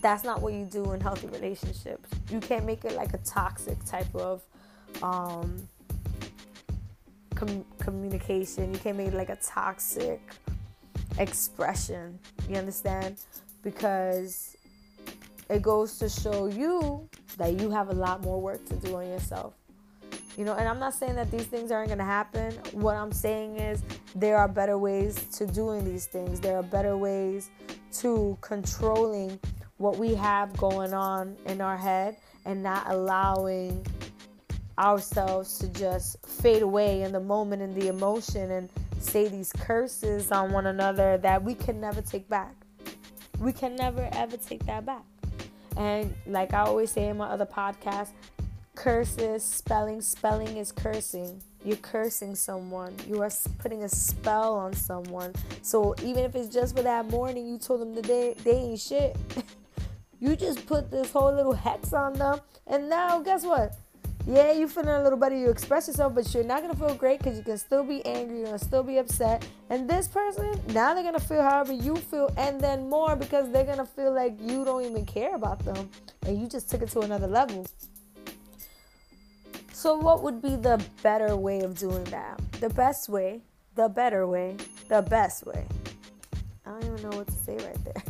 that's 0.01 0.23
not 0.23 0.41
what 0.41 0.53
you 0.53 0.65
do 0.65 0.91
in 0.93 1.01
healthy 1.01 1.27
relationships. 1.27 2.09
You 2.31 2.39
can't 2.39 2.65
make 2.65 2.85
it 2.85 2.93
like 2.93 3.13
a 3.13 3.17
toxic 3.19 3.83
type 3.85 4.13
of 4.15 4.41
um, 5.01 5.67
com- 7.35 7.65
communication. 7.79 8.73
You 8.73 8.79
can't 8.79 8.97
make 8.97 9.07
it 9.09 9.13
like 9.13 9.29
a 9.29 9.37
toxic 9.37 10.21
expression. 11.17 12.19
You 12.47 12.55
understand? 12.55 13.17
Because 13.63 14.55
it 15.49 15.61
goes 15.61 15.97
to 15.99 16.09
show 16.09 16.47
you 16.47 17.09
that 17.37 17.59
you 17.59 17.69
have 17.71 17.89
a 17.89 17.93
lot 17.93 18.21
more 18.21 18.39
work 18.39 18.63
to 18.65 18.75
do 18.75 18.95
on 18.95 19.07
yourself. 19.07 19.53
You 20.37 20.45
know, 20.45 20.53
and 20.53 20.69
I'm 20.69 20.79
not 20.79 20.93
saying 20.93 21.15
that 21.15 21.29
these 21.31 21.47
things 21.47 21.69
aren't 21.71 21.89
going 21.89 21.97
to 21.97 22.05
happen. 22.05 22.53
What 22.71 22.95
I'm 22.95 23.11
saying 23.11 23.57
is 23.57 23.83
there 24.15 24.37
are 24.37 24.47
better 24.47 24.77
ways 24.77 25.15
to 25.37 25.45
doing 25.45 25.83
these 25.83 26.05
things. 26.05 26.39
There 26.39 26.55
are 26.55 26.63
better 26.63 26.95
ways 26.95 27.49
to 27.99 28.37
controlling 28.39 29.37
what 29.79 29.97
we 29.97 30.13
have 30.13 30.55
going 30.57 30.93
on 30.93 31.35
in 31.45 31.61
our 31.61 31.77
head 31.77 32.17
and 32.45 32.61
not 32.61 32.83
allowing 32.89 33.85
ourselves 34.77 35.57
to 35.59 35.67
just 35.69 36.17
fade 36.25 36.61
away 36.61 37.01
in 37.01 37.11
the 37.13 37.19
moment 37.19 37.61
and 37.61 37.73
the 37.73 37.87
emotion 37.87 38.51
and 38.51 38.69
say 38.99 39.29
these 39.29 39.51
curses 39.53 40.31
on 40.31 40.51
one 40.51 40.67
another 40.67 41.17
that 41.17 41.41
we 41.41 41.53
can 41.53 41.79
never 41.79 42.01
take 42.01 42.27
back. 42.29 42.53
We 43.39 43.53
can 43.53 43.75
never 43.77 44.07
ever 44.11 44.35
take 44.35 44.65
that 44.65 44.85
back. 44.85 45.03
And 45.77 46.13
like 46.27 46.53
I 46.53 46.59
always 46.59 46.91
say 46.91 47.07
in 47.07 47.17
my 47.17 47.27
other 47.27 47.45
podcast, 47.45 48.09
curses, 48.75 49.43
spelling, 49.43 50.01
spelling 50.01 50.57
is 50.57 50.73
cursing. 50.73 51.41
You're 51.63 51.77
cursing 51.77 52.35
someone. 52.35 52.95
You 53.07 53.21
are 53.21 53.31
putting 53.59 53.83
a 53.83 53.89
spell 53.89 54.55
on 54.55 54.73
someone. 54.73 55.33
So 55.61 55.95
even 56.03 56.25
if 56.25 56.35
it's 56.35 56.53
just 56.53 56.75
for 56.75 56.83
that 56.83 57.09
morning, 57.09 57.47
you 57.47 57.57
told 57.57 57.79
them 57.79 57.95
that 57.95 58.03
they, 58.03 58.35
they 58.43 58.51
ain't 58.51 58.79
shit. 58.79 59.15
You 60.19 60.35
just 60.35 60.65
put 60.65 60.91
this 60.91 61.11
whole 61.11 61.33
little 61.33 61.53
hex 61.53 61.93
on 61.93 62.13
them, 62.13 62.41
and 62.67 62.89
now 62.89 63.19
guess 63.19 63.43
what? 63.45 63.73
Yeah, 64.27 64.51
you 64.51 64.67
feeling 64.67 64.89
a 64.89 65.01
little 65.01 65.17
better. 65.17 65.35
You 65.35 65.49
express 65.49 65.87
yourself, 65.87 66.13
but 66.13 66.31
you're 66.33 66.43
not 66.43 66.61
gonna 66.61 66.75
feel 66.75 66.93
great 66.93 67.19
because 67.19 67.37
you 67.37 67.43
can 67.43 67.57
still 67.57 67.83
be 67.83 68.05
angry. 68.05 68.39
You're 68.39 68.47
gonna 68.47 68.59
still 68.59 68.83
be 68.83 68.97
upset. 68.97 69.47
And 69.69 69.89
this 69.89 70.07
person, 70.07 70.61
now 70.67 70.93
they're 70.93 71.03
gonna 71.03 71.19
feel 71.19 71.41
however 71.41 71.73
you 71.73 71.95
feel, 71.95 72.29
and 72.37 72.59
then 72.59 72.89
more 72.89 73.15
because 73.15 73.49
they're 73.51 73.63
gonna 73.63 73.85
feel 73.85 74.13
like 74.13 74.37
you 74.39 74.65
don't 74.65 74.83
even 74.83 75.05
care 75.05 75.35
about 75.35 75.63
them, 75.65 75.89
and 76.27 76.39
you 76.39 76.47
just 76.47 76.69
took 76.69 76.81
it 76.81 76.89
to 76.89 76.99
another 76.99 77.27
level. 77.27 77.65
So, 79.71 79.97
what 79.97 80.21
would 80.23 80.41
be 80.41 80.57
the 80.57 80.83
better 81.01 81.37
way 81.37 81.61
of 81.61 81.77
doing 81.77 82.03
that? 82.05 82.39
The 82.59 82.69
best 82.69 83.07
way, 83.07 83.41
the 83.75 83.87
better 83.87 84.27
way, 84.27 84.57
the 84.89 85.01
best 85.01 85.45
way. 85.45 85.65
I 86.65 86.71
don't 86.71 86.83
even 86.83 87.09
know 87.09 87.17
what 87.17 87.27
to 87.27 87.33
say 87.33 87.55
right 87.55 87.85
there. 87.85 88.03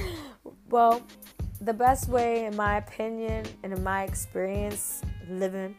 well, 0.68 1.00
the 1.60 1.72
best 1.72 2.08
way, 2.08 2.44
in 2.44 2.56
my 2.56 2.76
opinion, 2.78 3.46
and 3.62 3.72
in 3.72 3.82
my 3.82 4.04
experience 4.04 5.02
living, 5.28 5.74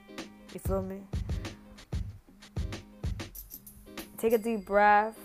you 0.54 0.60
feel 0.60 0.82
me? 0.82 1.02
Take 4.18 4.34
a 4.34 4.38
deep 4.38 4.66
breath. 4.66 5.16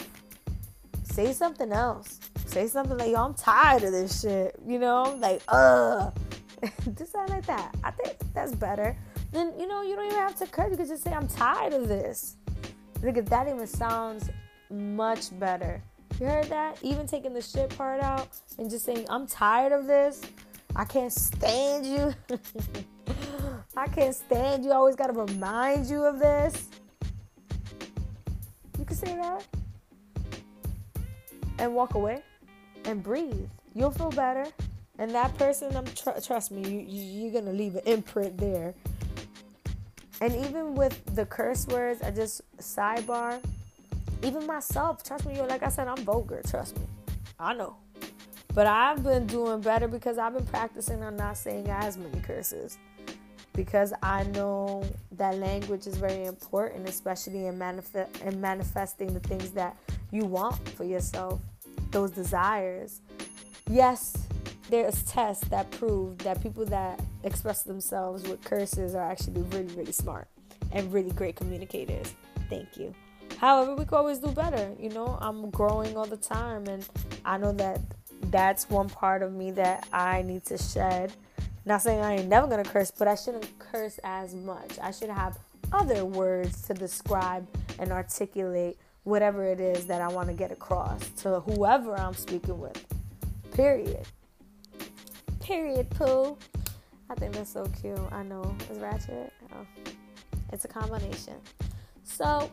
Say 1.04 1.32
something 1.32 1.72
else. 1.72 2.20
Say 2.46 2.66
something 2.66 2.98
like, 2.98 3.10
yo, 3.10 3.24
I'm 3.24 3.34
tired 3.34 3.82
of 3.84 3.92
this 3.92 4.20
shit. 4.20 4.56
You 4.66 4.78
know, 4.78 5.16
like, 5.18 5.42
ugh. 5.48 6.14
just 6.96 7.12
sound 7.12 7.30
like 7.30 7.46
that. 7.46 7.74
I 7.82 7.90
think 7.90 8.16
that's 8.34 8.54
better. 8.54 8.96
Then, 9.32 9.52
you 9.58 9.66
know, 9.66 9.82
you 9.82 9.96
don't 9.96 10.06
even 10.06 10.18
have 10.18 10.36
to 10.36 10.46
curse. 10.46 10.70
You 10.70 10.76
can 10.76 10.86
just 10.86 11.02
say, 11.02 11.12
I'm 11.12 11.26
tired 11.26 11.72
of 11.72 11.88
this. 11.88 12.36
Because 13.00 13.24
that 13.26 13.48
even 13.48 13.66
sounds 13.66 14.28
much 14.70 15.36
better. 15.38 15.82
You 16.20 16.26
heard 16.26 16.46
that? 16.46 16.78
Even 16.82 17.06
taking 17.06 17.34
the 17.34 17.42
shit 17.42 17.76
part 17.76 18.00
out 18.00 18.28
and 18.58 18.70
just 18.70 18.84
saying, 18.84 19.06
I'm 19.08 19.26
tired 19.26 19.72
of 19.72 19.86
this. 19.86 20.20
I 20.74 20.84
can't 20.84 21.12
stand 21.12 21.86
you. 21.86 22.14
I 23.76 23.88
can't 23.88 24.14
stand 24.14 24.64
you. 24.64 24.70
I 24.70 24.76
always 24.76 24.96
got 24.96 25.08
to 25.08 25.12
remind 25.12 25.86
you 25.86 26.04
of 26.04 26.18
this. 26.18 26.68
You 28.78 28.84
can 28.84 28.96
say 28.96 29.14
that 29.16 29.46
and 31.58 31.74
walk 31.74 31.94
away 31.94 32.22
and 32.84 33.02
breathe. 33.02 33.48
You'll 33.74 33.90
feel 33.90 34.10
better. 34.10 34.46
And 34.98 35.10
that 35.12 35.36
person, 35.38 35.74
I'm 35.76 35.86
tr- 35.86 36.20
trust 36.24 36.50
me, 36.50 36.68
you, 36.68 37.02
you're 37.22 37.32
gonna 37.32 37.52
leave 37.52 37.76
an 37.76 37.82
imprint 37.86 38.36
there. 38.38 38.74
And 40.20 40.34
even 40.44 40.74
with 40.74 41.02
the 41.14 41.26
curse 41.26 41.66
words, 41.66 42.02
I 42.02 42.10
just 42.10 42.42
sidebar. 42.58 43.40
Even 44.22 44.46
myself, 44.46 45.02
trust 45.02 45.26
me, 45.26 45.40
like 45.42 45.62
I 45.62 45.68
said, 45.68 45.88
I'm 45.88 46.04
vulgar. 46.04 46.42
Trust 46.48 46.78
me, 46.78 46.86
I 47.38 47.54
know. 47.54 47.76
But 48.54 48.66
I've 48.66 49.02
been 49.02 49.26
doing 49.26 49.60
better 49.60 49.88
because 49.88 50.18
I've 50.18 50.34
been 50.34 50.46
practicing 50.46 51.02
on 51.02 51.16
not 51.16 51.36
saying 51.38 51.68
as 51.68 51.96
many 51.96 52.20
curses. 52.20 52.78
Because 53.54 53.92
I 54.02 54.24
know 54.24 54.84
that 55.12 55.36
language 55.36 55.86
is 55.86 55.96
very 55.96 56.24
important, 56.24 56.88
especially 56.88 57.46
in, 57.46 57.58
manifest 57.58 58.22
in 58.22 58.40
manifesting 58.40 59.12
the 59.12 59.20
things 59.20 59.50
that 59.50 59.76
you 60.10 60.24
want 60.24 60.68
for 60.70 60.84
yourself, 60.84 61.40
those 61.90 62.10
desires. 62.10 63.00
Yes, 63.68 64.16
there's 64.70 65.02
tests 65.02 65.46
that 65.48 65.70
prove 65.72 66.18
that 66.18 66.42
people 66.42 66.64
that 66.66 67.00
express 67.24 67.62
themselves 67.62 68.22
with 68.26 68.42
curses 68.42 68.94
are 68.94 69.10
actually 69.10 69.42
really, 69.42 69.74
really 69.74 69.92
smart 69.92 70.28
and 70.70 70.90
really 70.92 71.10
great 71.10 71.36
communicators. 71.36 72.14
Thank 72.48 72.78
you. 72.78 72.94
However, 73.42 73.74
we 73.74 73.84
could 73.84 73.96
always 73.96 74.20
do 74.20 74.28
better. 74.28 74.72
You 74.78 74.90
know, 74.90 75.18
I'm 75.20 75.50
growing 75.50 75.96
all 75.96 76.06
the 76.06 76.16
time, 76.16 76.68
and 76.68 76.88
I 77.24 77.38
know 77.38 77.50
that 77.54 77.80
that's 78.30 78.70
one 78.70 78.88
part 78.88 79.20
of 79.24 79.32
me 79.32 79.50
that 79.50 79.88
I 79.92 80.22
need 80.22 80.44
to 80.44 80.56
shed. 80.56 81.12
Not 81.64 81.82
saying 81.82 82.00
I 82.00 82.18
ain't 82.18 82.28
never 82.28 82.46
gonna 82.46 82.62
curse, 82.62 82.92
but 82.92 83.08
I 83.08 83.16
shouldn't 83.16 83.58
curse 83.58 83.98
as 84.04 84.32
much. 84.32 84.78
I 84.80 84.92
should 84.92 85.10
have 85.10 85.38
other 85.72 86.04
words 86.04 86.62
to 86.62 86.74
describe 86.74 87.44
and 87.80 87.90
articulate 87.90 88.78
whatever 89.02 89.44
it 89.44 89.60
is 89.60 89.86
that 89.86 90.00
I 90.00 90.06
want 90.06 90.28
to 90.28 90.34
get 90.34 90.52
across 90.52 91.08
to 91.22 91.40
whoever 91.40 91.98
I'm 91.98 92.14
speaking 92.14 92.60
with. 92.60 92.86
Period. 93.52 94.06
Period, 95.40 95.90
poo. 95.90 96.38
I 97.10 97.16
think 97.16 97.34
that's 97.34 97.52
so 97.52 97.66
cute. 97.80 97.98
I 98.12 98.22
know. 98.22 98.56
It's 98.70 98.78
ratchet. 98.78 99.32
Oh. 99.52 99.66
It's 100.52 100.64
a 100.64 100.68
combination. 100.68 101.34
So, 102.04 102.50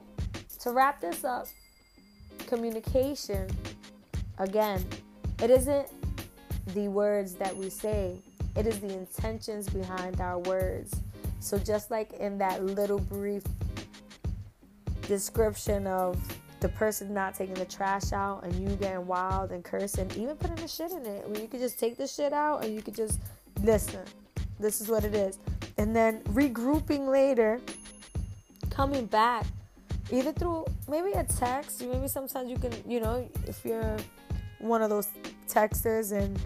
to 0.60 0.72
wrap 0.72 1.00
this 1.02 1.24
up, 1.24 1.48
communication, 2.48 3.50
again, 4.38 4.86
it 5.42 5.50
isn't 5.50 5.88
the 6.74 6.88
words 6.88 7.34
that 7.36 7.56
we 7.56 7.70
say, 7.70 8.18
it 8.56 8.68
is 8.68 8.80
the 8.80 8.94
intentions 8.94 9.70
behind 9.70 10.20
our 10.20 10.40
words. 10.40 11.00
So, 11.40 11.58
just 11.58 11.90
like 11.90 12.12
in 12.14 12.38
that 12.40 12.66
little 12.66 13.00
brief 13.00 13.44
description 15.08 15.88
of 15.88 16.20
the 16.60 16.70
person 16.70 17.14
not 17.14 17.34
taking 17.34 17.56
the 17.56 17.66
trash 17.66 18.12
out 18.12 18.44
and 18.44 18.54
you 18.56 18.76
getting 18.76 19.08
wild 19.08 19.52
and 19.52 19.64
cursing, 19.64 20.12
even 20.18 20.36
putting 20.36 20.58
the 20.58 20.68
shit 20.68 20.92
in 20.92 21.06
it, 21.06 21.28
when 21.30 21.42
you 21.42 21.48
could 21.48 21.62
just 21.62 21.80
take 21.80 21.98
the 21.98 22.06
shit 22.08 22.34
out 22.34 22.66
and 22.66 22.76
you 22.76 22.82
could 22.82 22.96
just 22.96 23.22
listen. 23.64 24.02
This 24.60 24.82
is 24.82 24.90
what 24.90 25.06
it 25.06 25.16
is. 25.16 25.40
And 25.78 25.96
then 25.96 26.22
regrouping 26.24 27.10
later, 27.10 27.62
coming 28.70 29.06
back, 29.06 29.46
either 30.12 30.32
through 30.32 30.66
maybe 30.88 31.12
a 31.12 31.24
text, 31.24 31.82
maybe 31.84 32.08
sometimes 32.08 32.50
you 32.50 32.58
can, 32.58 32.72
you 32.88 33.00
know, 33.00 33.28
if 33.48 33.64
you're 33.64 33.98
one 34.60 34.82
of 34.82 34.90
those 34.90 35.08
texters 35.48 36.12
and 36.12 36.40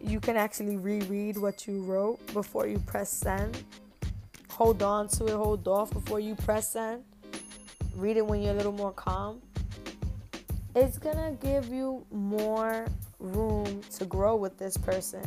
you 0.00 0.20
can 0.20 0.36
actually 0.36 0.76
reread 0.76 1.36
what 1.36 1.66
you 1.66 1.82
wrote 1.82 2.18
before 2.32 2.66
you 2.66 2.78
press 2.80 3.10
send. 3.10 3.62
Hold 4.50 4.82
on 4.82 5.08
to 5.08 5.26
it, 5.26 5.32
hold 5.32 5.66
off 5.68 5.90
before 5.90 6.20
you 6.20 6.34
press 6.34 6.72
send. 6.72 7.02
Read 7.94 8.16
it 8.16 8.26
when 8.26 8.40
you're 8.40 8.52
a 8.52 8.56
little 8.56 8.72
more 8.72 8.92
calm. 8.92 9.40
It's 10.74 10.98
gonna 10.98 11.32
give 11.42 11.68
you 11.68 12.04
more 12.10 12.86
room 13.18 13.80
to 13.98 14.04
grow 14.04 14.36
with 14.36 14.58
this 14.58 14.76
person. 14.76 15.22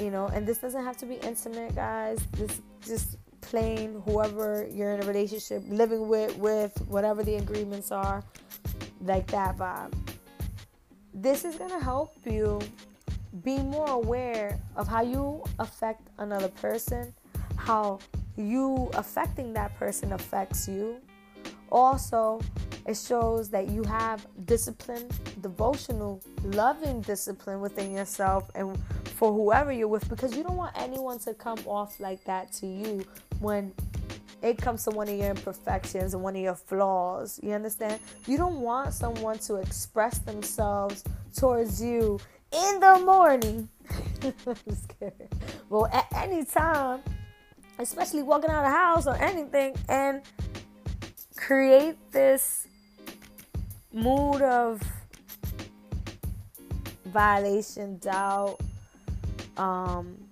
You 0.00 0.10
know, 0.10 0.26
and 0.26 0.46
this 0.46 0.58
doesn't 0.58 0.84
have 0.84 0.96
to 0.98 1.06
be 1.06 1.16
intimate, 1.16 1.74
guys. 1.74 2.18
This 2.32 2.60
just 2.84 3.16
plain 3.48 4.02
whoever 4.04 4.66
you're 4.70 4.92
in 4.92 5.02
a 5.02 5.06
relationship 5.06 5.62
living 5.68 6.08
with 6.08 6.36
with 6.38 6.76
whatever 6.88 7.22
the 7.22 7.36
agreements 7.36 7.92
are 7.92 8.22
like 9.00 9.26
that 9.26 9.56
vibe 9.56 9.92
this 11.14 11.44
is 11.44 11.54
going 11.56 11.70
to 11.70 11.80
help 11.80 12.16
you 12.24 12.60
be 13.42 13.58
more 13.58 13.88
aware 13.88 14.60
of 14.76 14.86
how 14.86 15.02
you 15.02 15.42
affect 15.58 16.08
another 16.18 16.48
person, 16.48 17.12
how 17.56 17.98
you 18.36 18.90
affecting 18.94 19.52
that 19.54 19.76
person 19.76 20.12
affects 20.12 20.68
you. 20.68 20.96
Also, 21.70 22.40
it 22.86 22.96
shows 22.96 23.48
that 23.50 23.68
you 23.68 23.82
have 23.84 24.26
discipline, 24.44 25.08
devotional, 25.40 26.20
loving 26.44 27.00
discipline 27.00 27.60
within 27.60 27.92
yourself 27.92 28.50
and 28.54 28.78
for 29.16 29.32
whoever 29.32 29.72
you're 29.72 29.88
with 29.88 30.08
because 30.08 30.36
you 30.36 30.42
don't 30.42 30.56
want 30.56 30.76
anyone 30.76 31.18
to 31.18 31.32
come 31.34 31.58
off 31.66 31.98
like 32.00 32.22
that 32.24 32.52
to 32.52 32.66
you 32.66 33.04
when 33.44 33.72
it 34.42 34.58
comes 34.58 34.84
to 34.84 34.90
one 34.90 35.08
of 35.08 35.16
your 35.16 35.30
imperfections 35.30 36.14
and 36.14 36.22
one 36.22 36.34
of 36.34 36.42
your 36.42 36.54
flaws. 36.54 37.38
You 37.42 37.52
understand? 37.52 38.00
You 38.26 38.36
don't 38.38 38.60
want 38.60 38.92
someone 38.92 39.38
to 39.40 39.56
express 39.56 40.18
themselves 40.18 41.04
towards 41.36 41.82
you 41.82 42.18
in 42.50 42.80
the 42.80 43.02
morning. 43.04 43.68
I'm. 44.46 45.12
Well, 45.68 45.86
at 45.92 46.06
any 46.16 46.44
time, 46.44 47.00
especially 47.78 48.22
walking 48.22 48.50
out 48.50 48.64
of 48.64 48.70
the 48.70 48.76
house 48.76 49.06
or 49.06 49.16
anything, 49.16 49.76
and 49.88 50.22
create 51.36 51.96
this 52.12 52.66
mood 53.92 54.40
of 54.42 54.82
violation, 57.06 57.98
doubt, 57.98 58.60
um, 59.56 60.23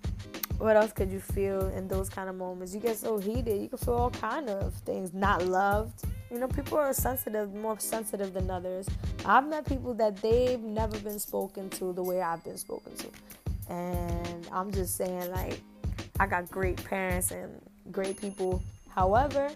what 0.57 0.75
else 0.75 0.91
could 0.91 1.11
you 1.11 1.19
feel 1.19 1.67
in 1.69 1.87
those 1.87 2.09
kind 2.09 2.29
of 2.29 2.35
moments? 2.35 2.73
You 2.73 2.79
get 2.79 2.97
so 2.97 3.17
heated, 3.17 3.61
you 3.61 3.69
can 3.69 3.77
feel 3.77 3.95
all 3.95 4.09
kind 4.09 4.49
of 4.49 4.73
things. 4.85 5.13
Not 5.13 5.45
loved. 5.45 6.03
You 6.31 6.39
know, 6.39 6.47
people 6.47 6.77
are 6.77 6.93
sensitive, 6.93 7.53
more 7.53 7.79
sensitive 7.79 8.33
than 8.33 8.49
others. 8.49 8.87
I've 9.25 9.47
met 9.47 9.65
people 9.65 9.93
that 9.95 10.17
they've 10.17 10.59
never 10.59 10.97
been 10.99 11.19
spoken 11.19 11.69
to 11.71 11.93
the 11.93 12.01
way 12.01 12.21
I've 12.21 12.43
been 12.43 12.57
spoken 12.57 12.95
to. 12.97 13.07
And 13.69 14.47
I'm 14.51 14.71
just 14.71 14.95
saying, 14.95 15.31
like, 15.31 15.59
I 16.19 16.27
got 16.27 16.49
great 16.49 16.83
parents 16.83 17.31
and 17.31 17.61
great 17.91 18.19
people. 18.19 18.63
However, 18.89 19.49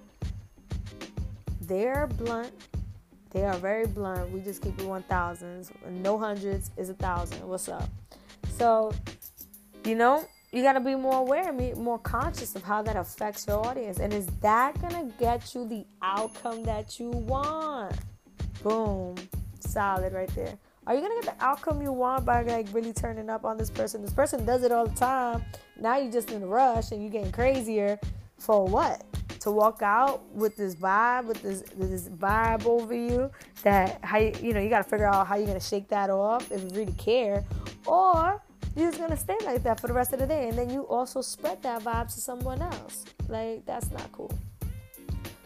they're 1.62 2.08
blunt. 2.08 2.52
They 3.32 3.44
are 3.44 3.58
very 3.58 3.86
blunt. 3.86 4.32
We 4.32 4.40
just 4.40 4.62
keep 4.62 4.80
it 4.80 4.86
1000s. 4.86 5.72
No 5.90 6.18
hundreds 6.18 6.72
is 6.78 6.90
a 6.90 6.94
thousand. 6.94 7.48
What's 7.48 7.70
up? 7.70 7.90
So, 8.58 8.92
you 9.84 9.96
know, 9.96 10.26
you 10.58 10.64
got 10.64 10.74
to 10.74 10.80
be 10.80 10.96
more 10.96 11.20
aware 11.20 11.50
and 11.50 11.58
be 11.58 11.72
more 11.76 12.00
conscious 12.00 12.56
of 12.56 12.64
how 12.64 12.82
that 12.82 12.96
affects 12.96 13.46
your 13.48 13.64
audience. 13.64 14.00
And 14.00 14.12
is 14.12 14.26
that 14.42 14.74
going 14.82 14.94
to 14.94 15.14
get 15.20 15.54
you 15.54 15.68
the 15.68 15.86
outcome 16.02 16.64
that 16.64 17.00
you 17.00 17.12
want? 17.12 17.94
Boom. 18.64 19.16
Solid 19.60 20.14
right 20.14 20.34
there. 20.34 20.58
Are 20.88 20.96
you 20.96 21.02
going 21.02 21.22
to 21.22 21.28
get 21.28 21.38
the 21.38 21.46
outcome 21.46 21.84
you 21.84 21.92
want 21.92 22.26
by 22.26 22.42
like 22.42 22.66
really 22.72 22.92
turning 22.92 23.30
up 23.30 23.46
on 23.46 23.58
this 23.58 23.70
person? 23.70 24.02
This 24.02 24.14
person 24.14 24.46
does 24.46 24.64
it 24.64 24.72
all 24.72 24.88
the 24.88 24.96
time. 24.96 25.46
Now 25.80 25.98
you're 25.98 26.12
just 26.12 26.32
in 26.32 26.42
a 26.42 26.48
rush 26.48 26.92
and 26.92 27.04
you're 27.04 27.12
getting 27.12 27.32
crazier 27.32 28.00
for 28.40 28.66
what? 28.66 29.04
To 29.42 29.52
walk 29.52 29.84
out 29.84 30.28
with 30.34 30.58
this 30.58 30.76
vibe, 30.76 31.26
with 31.26 31.44
this 31.44 31.62
this 31.78 32.10
vibe 32.10 32.66
over 32.66 32.96
you 32.96 33.30
that 33.62 34.00
how 34.04 34.18
you, 34.18 34.34
you 34.42 34.54
know 34.54 34.60
you 34.60 34.70
got 34.70 34.84
to 34.84 34.90
figure 34.90 35.06
out 35.06 35.28
how 35.28 35.36
you're 35.36 35.46
gonna 35.46 35.60
shake 35.60 35.88
that 35.90 36.10
off 36.10 36.52
if 36.52 36.64
you 36.64 36.70
really 36.74 36.94
care, 36.94 37.46
or 37.86 38.42
you're 38.78 38.92
just 38.92 39.00
gonna 39.00 39.18
stay 39.18 39.38
like 39.44 39.64
that 39.64 39.80
for 39.80 39.88
the 39.88 39.94
rest 39.94 40.14
of 40.14 40.20
the 40.20 40.28
day 40.28 40.48
and 40.50 40.58
then 40.58 40.70
you 40.70 40.84
also 40.88 41.22
spread 41.22 41.62
that 41.64 41.82
vibe 41.84 42.14
to 42.14 42.22
someone 42.22 42.62
else. 42.62 43.06
Like 43.28 43.66
that's 43.66 43.92
not 43.92 44.12
cool. 44.12 44.32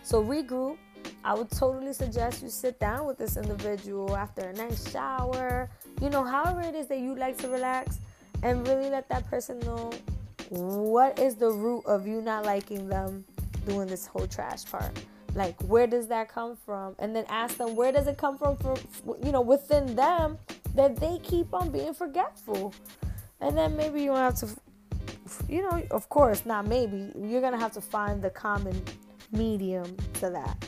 So 0.04 0.24
regroup. 0.24 0.78
I 1.24 1.34
would 1.34 1.50
totally 1.50 1.94
suggest 1.94 2.44
you 2.44 2.50
sit 2.50 2.80
down 2.80 3.06
with 3.06 3.18
this 3.18 3.38
individual 3.38 4.16
after 4.16 4.42
a 4.42 4.54
nice 4.54 4.92
shower 4.92 5.70
you 6.00 6.10
know 6.10 6.24
however 6.24 6.62
it 6.62 6.76
is 6.76 6.88
that 6.88 7.00
you 7.00 7.16
like 7.16 7.38
to 7.40 7.48
relax 7.48 8.00
and 8.44 8.68
really 8.68 8.90
let 8.90 9.08
that 9.10 9.28
person 9.30 9.60
know 9.62 9.92
what 10.50 11.18
is 11.20 11.36
the 11.36 11.50
root 11.50 11.86
of 11.86 12.08
you 12.08 12.22
not 12.22 12.46
liking 12.46 12.88
them 12.88 13.24
doing 13.66 13.88
this 13.88 14.06
whole 14.06 14.28
trash 14.28 14.66
part. 14.66 14.92
Like 15.34 15.60
where 15.62 15.88
does 15.88 16.08
that 16.08 16.28
come 16.28 16.58
from? 16.58 16.96
And 17.00 17.16
then 17.16 17.26
ask 17.30 17.58
them 17.58 17.76
where 17.76 17.92
does 17.92 18.08
it 18.08 18.18
come 18.18 18.38
from 18.38 18.58
for 18.58 18.76
you 19.24 19.32
know 19.32 19.42
within 19.42 19.96
them 19.96 20.38
that 20.76 20.98
they 20.98 21.20
keep 21.24 21.54
on 21.54 21.70
being 21.70 21.94
forgetful 21.94 22.74
and 23.42 23.58
then 23.58 23.76
maybe 23.76 24.02
you 24.04 24.14
have 24.14 24.36
to 24.36 24.48
you 25.50 25.62
know 25.62 25.84
of 25.92 26.08
course 26.10 26.46
not 26.46 26.68
maybe 26.68 27.12
you're 27.18 27.42
gonna 27.42 27.60
have 27.60 27.72
to 27.72 27.82
find 27.82 28.22
the 28.22 28.30
common 28.30 28.82
medium 29.32 29.96
to 30.16 30.30
that. 30.30 30.66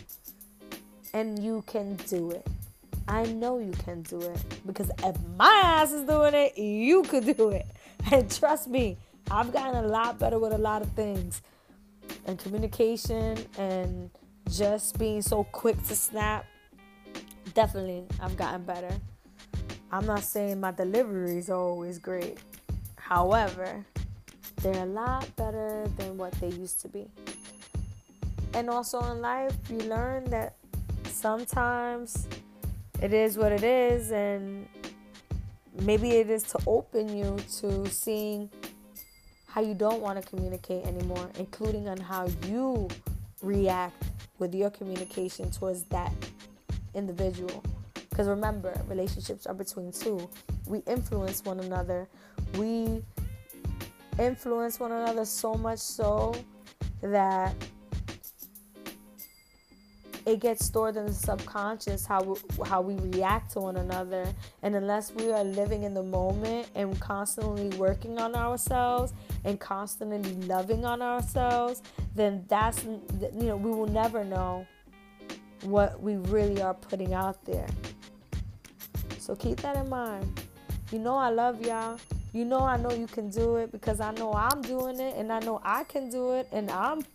And 1.13 1.43
you 1.43 1.63
can 1.67 1.95
do 2.07 2.31
it. 2.31 2.47
I 3.07 3.23
know 3.25 3.59
you 3.59 3.71
can 3.71 4.01
do 4.03 4.19
it. 4.19 4.37
Because 4.65 4.89
if 5.03 5.17
my 5.37 5.61
ass 5.63 5.91
is 5.91 6.07
doing 6.07 6.33
it 6.33 6.57
you 6.57 7.03
could 7.03 7.25
do 7.37 7.49
it. 7.49 7.67
And 8.11 8.29
trust 8.29 8.67
me 8.67 8.97
i've 9.31 9.53
gotten 9.53 9.85
a 9.85 9.87
lot 9.87 10.19
better 10.19 10.37
with 10.37 10.53
a 10.53 10.57
lot 10.57 10.81
of 10.81 10.91
things. 10.91 11.41
And 12.25 12.37
communication 12.37 13.37
and 13.57 14.09
just 14.49 14.99
being 14.99 15.21
so 15.21 15.45
quick 15.45 15.81
to 15.83 15.95
snap 15.95 16.45
definitely 17.53 18.03
i've 18.19 18.35
gotten 18.35 18.63
better. 18.63 18.93
I'm 19.91 20.05
not 20.05 20.23
saying 20.23 20.59
my 20.59 20.71
delivery 20.71 21.37
is 21.37 21.49
always 21.49 21.99
great 21.99 22.39
However, 23.13 23.85
they're 24.63 24.85
a 24.85 24.87
lot 24.87 25.35
better 25.35 25.87
than 25.97 26.17
what 26.17 26.31
they 26.41 26.49
used 26.49 26.81
to 26.81 26.87
be. 26.87 27.05
And 28.55 28.71
also 28.71 29.03
in 29.11 29.21
life, 29.21 29.55
you 29.69 29.77
learn 29.81 30.23
that 30.31 30.55
sometimes 31.09 32.27
it 33.03 33.13
is 33.13 33.37
what 33.37 33.51
it 33.51 33.61
is, 33.61 34.11
and 34.11 34.67
maybe 35.83 36.09
it 36.13 36.31
is 36.31 36.41
to 36.53 36.59
open 36.65 37.15
you 37.15 37.37
to 37.59 37.87
seeing 37.87 38.49
how 39.45 39.61
you 39.61 39.75
don't 39.75 40.01
want 40.01 40.19
to 40.19 40.27
communicate 40.27 40.83
anymore, 40.87 41.29
including 41.37 41.87
on 41.87 41.99
how 41.99 42.27
you 42.47 42.87
react 43.43 44.05
with 44.39 44.55
your 44.55 44.71
communication 44.71 45.51
towards 45.51 45.83
that 45.83 46.11
individual. 46.95 47.63
Because 48.09 48.27
remember, 48.27 48.73
relationships 48.87 49.45
are 49.45 49.53
between 49.53 49.91
two. 49.91 50.27
We 50.65 50.79
influence 50.87 51.45
one 51.45 51.59
another. 51.59 52.07
We 52.57 53.01
influence 54.19 54.79
one 54.79 54.91
another 54.91 55.25
so 55.25 55.55
much 55.55 55.79
so 55.79 56.35
that 57.01 57.55
it 60.25 60.39
gets 60.39 60.65
stored 60.65 60.95
in 60.95 61.05
the 61.05 61.13
subconscious 61.13 62.05
how 62.05 62.23
we, 62.23 62.39
how 62.65 62.79
we 62.79 62.95
react 63.09 63.51
to 63.51 63.59
one 63.59 63.75
another 63.75 64.25
and 64.61 64.75
unless 64.75 65.11
we 65.11 65.31
are 65.31 65.43
living 65.43 65.83
in 65.83 65.93
the 65.93 66.03
moment 66.03 66.69
and 66.75 66.97
constantly 67.01 67.67
working 67.77 68.17
on 68.19 68.33
ourselves 68.33 69.13
and 69.43 69.59
constantly 69.59 70.33
loving 70.47 70.85
on 70.85 71.01
ourselves 71.01 71.81
then 72.15 72.45
that's 72.47 72.85
you 72.85 73.47
know 73.47 73.57
we 73.57 73.69
will 73.69 73.87
never 73.87 74.23
know 74.23 74.65
what 75.63 76.01
we 76.01 76.15
really 76.15 76.61
are 76.61 76.75
putting 76.75 77.13
out 77.13 77.43
there 77.43 77.67
so 79.23 79.37
keep 79.37 79.61
that 79.61 79.77
in 79.77 79.87
mind. 79.87 80.41
You 80.91 80.99
know 80.99 81.15
I 81.15 81.29
love 81.29 81.65
y'all. 81.65 81.97
You 82.33 82.45
know 82.45 82.61
I 82.61 82.77
know 82.77 82.91
you 82.91 83.05
can 83.05 83.29
do 83.29 83.57
it 83.57 83.71
because 83.71 83.99
I 83.99 84.11
know 84.11 84.33
I'm 84.33 84.61
doing 84.63 84.99
it 84.99 85.15
and 85.17 85.31
I 85.31 85.39
know 85.39 85.61
I 85.63 85.83
can 85.83 86.09
do 86.09 86.33
it 86.33 86.47
and 86.51 86.69
I'm 86.71 87.05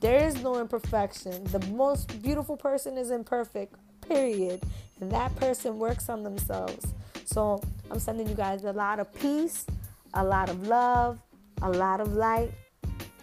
there 0.00 0.26
is 0.26 0.42
no 0.42 0.60
imperfection. 0.60 1.44
The 1.44 1.60
most 1.68 2.20
beautiful 2.20 2.56
person 2.56 2.98
is 2.98 3.10
imperfect. 3.10 3.74
Period. 4.06 4.62
And 5.00 5.10
that 5.12 5.34
person 5.36 5.78
works 5.78 6.08
on 6.08 6.22
themselves. 6.22 6.92
So 7.24 7.62
I'm 7.90 7.98
sending 7.98 8.28
you 8.28 8.34
guys 8.34 8.64
a 8.64 8.72
lot 8.72 8.98
of 8.98 9.12
peace, 9.14 9.64
a 10.12 10.22
lot 10.22 10.50
of 10.50 10.66
love, 10.66 11.18
a 11.62 11.70
lot 11.70 12.00
of 12.00 12.12
light. 12.14 12.50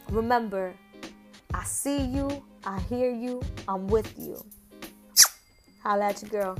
Remember, 0.10 0.74
I 1.54 1.64
see 1.66 2.02
you, 2.02 2.44
I 2.66 2.80
hear 2.80 3.12
you, 3.12 3.44
I'm 3.68 3.88
with 3.88 4.18
you. 4.18 4.44
Holla 5.84 6.06
at 6.06 6.22
your 6.22 6.32
girl. 6.32 6.58